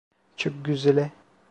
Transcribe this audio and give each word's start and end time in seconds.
Çok 0.37 0.65
güzeller. 0.65 1.09